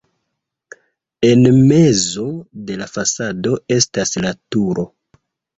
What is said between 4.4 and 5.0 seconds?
turo.